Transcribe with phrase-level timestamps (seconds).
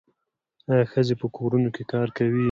[0.71, 2.39] آیا ښځې په کورونو کې کار کوي؟